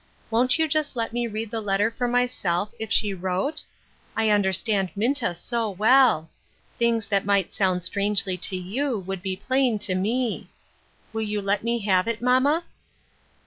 [0.31, 3.61] Won't you just let me read the letter for myself, if she wrote?
[4.15, 6.27] I under stand Minta so well!
[6.79, 10.49] Things that might sound strangely to you, would be plain to me.
[11.13, 12.63] Will you let me have it, mamma